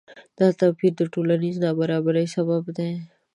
[0.39, 2.91] دا توپیر د ټولنیز نابرابری سبب دی.